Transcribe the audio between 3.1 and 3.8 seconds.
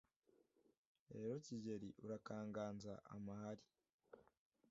amahari